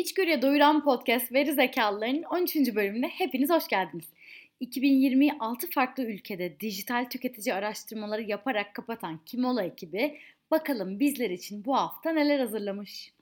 Doyuruya 0.00 0.42
Doyuran 0.42 0.84
Podcast 0.84 1.32
Veri 1.32 1.52
Zekalıların 1.52 2.22
13. 2.22 2.56
bölümüne 2.56 3.08
hepiniz 3.08 3.50
hoş 3.50 3.68
geldiniz. 3.68 4.04
2020'yi 4.60 5.32
6 5.40 5.70
farklı 5.70 6.02
ülkede 6.02 6.60
dijital 6.60 7.04
tüketici 7.10 7.54
araştırmaları 7.54 8.22
yaparak 8.22 8.74
kapatan 8.74 9.20
Kimola 9.26 9.64
ekibi 9.64 10.18
bakalım 10.50 11.00
bizler 11.00 11.30
için 11.30 11.64
bu 11.64 11.76
hafta 11.76 12.12
neler 12.12 12.38
hazırlamış. 12.38 13.12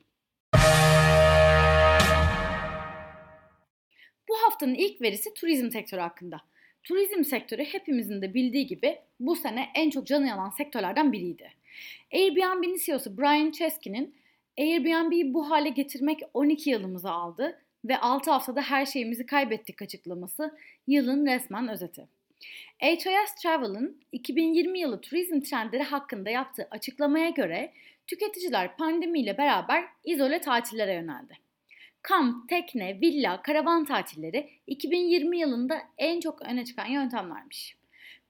Bu 4.28 4.34
haftanın 4.44 4.74
ilk 4.74 5.02
verisi 5.02 5.34
turizm 5.34 5.70
sektörü 5.70 6.00
hakkında. 6.00 6.40
Turizm 6.82 7.24
sektörü 7.24 7.64
hepimizin 7.64 8.22
de 8.22 8.34
bildiği 8.34 8.66
gibi 8.66 8.98
bu 9.20 9.36
sene 9.36 9.68
en 9.74 9.90
çok 9.90 10.06
canı 10.06 10.28
yanan 10.28 10.50
sektörlerden 10.50 11.12
biriydi. 11.12 11.52
Airbnb'nin 12.12 12.78
CEO'su 12.78 13.18
Brian 13.18 13.50
Chesky'nin 13.50 14.14
Airbnb'yi 14.58 15.34
bu 15.34 15.50
hale 15.50 15.68
getirmek 15.68 16.20
12 16.34 16.70
yılımızı 16.70 17.10
aldı 17.10 17.58
ve 17.84 17.98
6 17.98 18.30
haftada 18.30 18.62
her 18.62 18.86
şeyimizi 18.86 19.26
kaybettik 19.26 19.82
açıklaması 19.82 20.58
yılın 20.86 21.26
resmen 21.26 21.68
özeti. 21.68 22.08
HIS 22.82 23.34
Travel'ın 23.42 24.00
2020 24.12 24.80
yılı 24.80 25.00
turizm 25.00 25.40
trendleri 25.40 25.82
hakkında 25.82 26.30
yaptığı 26.30 26.68
açıklamaya 26.70 27.28
göre 27.28 27.72
tüketiciler 28.06 28.76
pandemiyle 28.76 29.38
beraber 29.38 29.84
izole 30.04 30.40
tatillere 30.40 30.94
yöneldi. 30.94 31.34
Kamp, 32.02 32.48
tekne, 32.48 33.00
villa, 33.00 33.42
karavan 33.42 33.84
tatilleri 33.84 34.48
2020 34.66 35.38
yılında 35.38 35.78
en 35.98 36.20
çok 36.20 36.42
öne 36.42 36.64
çıkan 36.64 36.86
yöntemlermiş. 36.86 37.76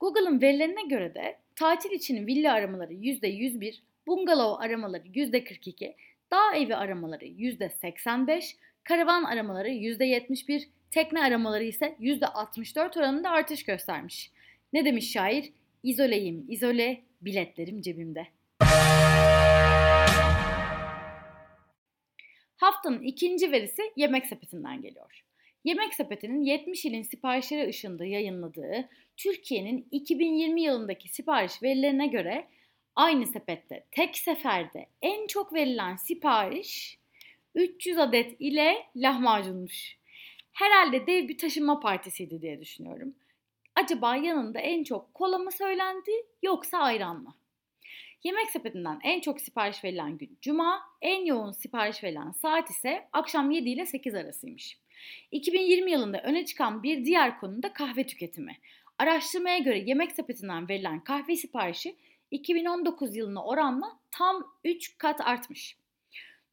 Google'ın 0.01 0.41
verilerine 0.41 0.83
göre 0.83 1.15
de 1.15 1.39
tatil 1.57 1.91
için 1.91 2.27
villa 2.27 2.53
aramaları 2.53 2.93
%101, 2.93 3.79
bungalov 4.07 4.61
aramaları 4.61 5.07
%42, 5.09 5.95
dağ 6.31 6.57
evi 6.57 6.77
aramaları 6.77 7.25
%85, 7.25 8.57
karavan 8.85 9.25
aramaları 9.25 9.69
%71, 9.69 10.69
tekne 10.91 11.21
aramaları 11.23 11.65
ise 11.65 11.97
%64 12.01 12.99
oranında 12.99 13.31
artış 13.31 13.65
göstermiş. 13.65 14.31
Ne 14.73 14.85
demiş 14.85 15.13
şair? 15.13 15.53
İzoleyim, 15.83 16.47
izole, 16.49 17.03
biletlerim 17.21 17.81
cebimde. 17.81 18.27
Haftanın 22.57 23.03
ikinci 23.03 23.53
verisi 23.53 23.83
Yemek 23.97 24.27
Sepeti'nden 24.27 24.83
geliyor. 24.83 25.25
Yemek 25.65 25.95
Sepeti'nin 25.95 26.43
70 26.43 26.85
ilin 26.85 27.03
siparişleri 27.03 27.69
ışığında 27.69 28.05
yayınladığı 28.05 28.89
Türkiye'nin 29.17 29.89
2020 29.91 30.63
yılındaki 30.63 31.09
sipariş 31.09 31.63
verilerine 31.63 32.07
göre 32.07 32.47
aynı 32.99 33.27
sepette 33.27 33.85
tek 33.91 34.17
seferde 34.17 34.87
en 35.03 35.27
çok 35.27 35.55
verilen 35.55 35.97
sipariş 35.97 36.99
300 37.55 37.99
adet 37.99 38.37
ile 38.41 38.87
lahmacunmuş. 38.97 39.97
Herhalde 40.53 41.07
dev 41.07 41.29
bir 41.29 41.39
taşınma 41.39 41.81
partisiydi 41.81 42.43
diye 42.43 42.61
düşünüyorum. 42.61 43.15
Acaba 43.77 44.17
yanında 44.17 44.59
en 44.59 44.85
çok 44.85 45.15
kola 45.15 45.39
mı 45.39 45.53
söylendi 45.53 46.11
yoksa 46.43 46.79
ayran 46.79 47.23
mı? 47.23 47.35
Yemek 48.25 48.51
sepetinden 48.51 48.99
en 49.05 49.21
çok 49.21 49.41
sipariş 49.41 49.85
verilen 49.85 50.19
gün 50.19 50.39
cuma, 50.43 50.81
en 51.03 51.25
yoğun 51.25 51.53
sipariş 51.53 52.05
verilen 52.05 52.31
saat 52.31 52.71
ise 52.71 53.09
akşam 53.13 53.51
7 53.51 53.71
ile 53.71 53.87
8 53.87 54.15
arasıymış. 54.15 54.79
2020 55.31 55.91
yılında 55.91 56.23
öne 56.23 56.45
çıkan 56.45 56.83
bir 56.83 57.05
diğer 57.05 57.41
konu 57.41 57.63
da 57.63 57.73
kahve 57.73 58.07
tüketimi. 58.07 58.59
Araştırmaya 58.99 59.59
göre 59.59 59.79
yemek 59.79 60.13
sepetinden 60.13 60.69
verilen 60.69 61.01
kahve 61.05 61.37
siparişi 61.37 61.97
2019 62.31 63.17
yılına 63.17 63.45
oranla 63.45 63.99
tam 64.11 64.45
3 64.65 64.99
kat 64.99 65.21
artmış. 65.21 65.77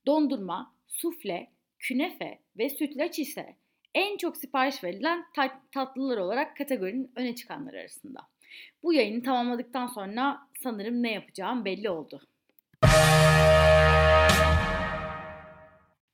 Dondurma, 0.05 0.73
sufle, 0.87 1.51
künefe 1.79 2.39
ve 2.57 2.69
sütlaç 2.69 3.19
ise 3.19 3.55
en 3.93 4.17
çok 4.17 4.37
sipariş 4.37 4.83
verilen 4.83 5.25
tatlılar 5.71 6.17
olarak 6.17 6.57
kategorinin 6.57 7.11
öne 7.15 7.35
çıkanları 7.35 7.79
arasında. 7.79 8.19
Bu 8.83 8.93
yayını 8.93 9.23
tamamladıktan 9.23 9.87
sonra 9.87 10.47
sanırım 10.63 11.03
ne 11.03 11.11
yapacağım 11.11 11.65
belli 11.65 11.89
oldu. 11.89 12.21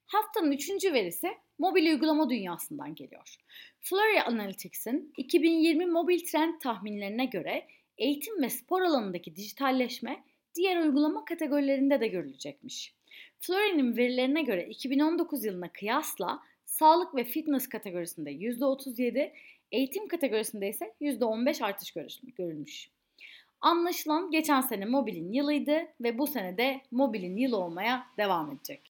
Haftanın 0.05 0.51
üçüncü 0.51 0.93
verisi 0.93 1.31
mobil 1.59 1.87
uygulama 1.87 2.29
dünyasından 2.29 2.95
geliyor. 2.95 3.35
Flurry 3.79 4.21
Analytics'in 4.21 5.13
2020 5.17 5.85
mobil 5.85 6.19
trend 6.25 6.59
tahminlerine 6.59 7.25
göre 7.25 7.67
eğitim 8.01 8.41
ve 8.41 8.49
spor 8.49 8.81
alanındaki 8.81 9.35
dijitalleşme 9.35 10.23
diğer 10.55 10.83
uygulama 10.83 11.25
kategorilerinde 11.25 12.01
de 12.01 12.07
görülecekmiş. 12.07 12.93
Flurry'nin 13.39 13.97
verilerine 13.97 14.41
göre 14.41 14.67
2019 14.67 15.45
yılına 15.45 15.71
kıyasla 15.73 16.39
sağlık 16.65 17.15
ve 17.15 17.23
fitness 17.23 17.69
kategorisinde 17.69 18.31
%37, 18.31 19.31
eğitim 19.71 20.07
kategorisinde 20.07 20.69
ise 20.69 20.93
%15 21.01 21.65
artış 21.65 21.93
görülmüş. 22.37 22.89
Anlaşılan 23.61 24.31
geçen 24.31 24.61
sene 24.61 24.85
mobilin 24.85 25.33
yılıydı 25.33 25.87
ve 26.01 26.17
bu 26.17 26.27
sene 26.27 26.57
de 26.57 26.81
mobilin 26.91 27.37
yılı 27.37 27.57
olmaya 27.57 28.07
devam 28.17 28.51
edecek. 28.51 28.91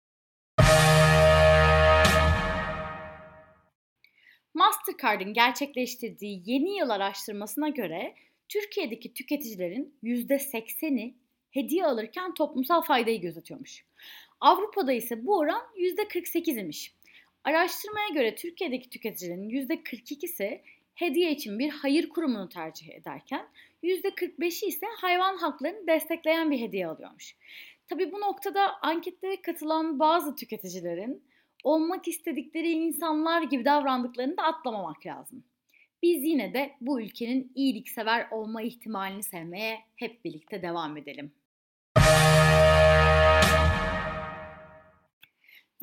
Mastercard'ın 4.53 5.34
gerçekleştirdiği 5.34 6.44
yeni 6.46 6.78
yıl 6.78 6.90
araştırmasına 6.90 7.69
göre 7.69 8.16
Türkiye'deki 8.53 9.14
tüketicilerin 9.14 9.96
%80'i 10.03 11.14
hediye 11.52 11.86
alırken 11.86 12.34
toplumsal 12.34 12.81
faydayı 12.81 13.22
gözetiyormuş. 13.22 13.86
Avrupa'da 14.40 14.94
ise 14.94 15.25
bu 15.25 15.38
oran 15.38 15.62
%48 15.78 16.59
imiş. 16.59 16.96
Araştırmaya 17.44 18.09
göre 18.09 18.36
Türkiye'deki 18.36 18.90
tüketicilerin 18.90 19.50
%42'si 19.50 20.62
hediye 20.96 21.31
için 21.31 21.59
bir 21.59 21.69
hayır 21.69 22.09
kurumunu 22.09 22.50
tercih 22.50 22.90
ederken 22.90 23.47
%45'i 23.84 24.68
ise 24.68 24.86
hayvan 24.97 25.38
haklarını 25.38 25.88
destekleyen 25.88 26.52
bir 26.52 26.59
hediye 26.59 26.88
alıyormuş. 26.88 27.36
Tabi 27.88 28.12
bu 28.12 28.22
noktada 28.22 28.81
anketlere 28.81 29.42
katılan 29.42 30.00
bazı 30.00 30.36
tüketicilerin 30.36 31.24
olmak 31.63 32.08
istedikleri 32.08 32.72
insanlar 32.72 33.42
gibi 33.42 33.66
davrandıklarını 33.66 34.38
da 34.38 34.44
atlamamak 34.44 35.06
lazım. 35.06 35.44
Biz 36.03 36.24
yine 36.24 36.53
de 36.53 36.72
bu 36.81 37.02
ülkenin 37.02 37.52
iyiliksever 37.56 38.28
olma 38.31 38.62
ihtimalini 38.62 39.24
sevmeye 39.24 39.80
hep 39.96 40.25
birlikte 40.25 40.62
devam 40.62 40.97
edelim. 40.97 41.31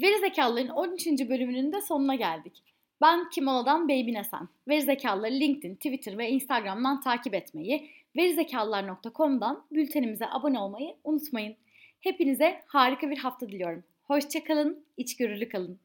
Veri 0.03 0.20
Zekalıların 0.20 0.69
13. 0.69 1.06
bölümünün 1.06 1.72
de 1.72 1.80
sonuna 1.80 2.14
geldik. 2.14 2.62
Ben 3.00 3.30
Kimola'dan 3.30 3.88
Baby 3.88 4.12
Nesen. 4.12 4.48
Veri 4.69 4.82
Zekalıları 4.82 5.32
LinkedIn, 5.32 5.75
Twitter 5.75 6.19
ve 6.19 6.30
Instagram'dan 6.30 7.00
takip 7.00 7.34
etmeyi, 7.34 7.91
verizekalılar.com'dan 8.16 9.66
bültenimize 9.72 10.26
abone 10.30 10.59
olmayı 10.59 10.97
unutmayın. 11.04 11.56
Hepinize 12.00 12.62
harika 12.66 13.10
bir 13.10 13.19
hafta 13.19 13.48
diliyorum. 13.48 13.84
Hoşçakalın, 14.03 14.84
içgörülü 14.97 15.48
kalın. 15.48 15.78